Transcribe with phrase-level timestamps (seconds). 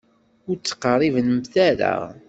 [0.49, 1.53] Ur d-ttqerribemt
[1.91, 1.95] ara.